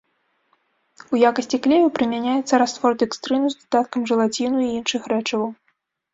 [1.15, 5.49] У якасці клею прымяняецца раствор дэкстрыну з дадаткам жэлаціну і іншых рэчываў.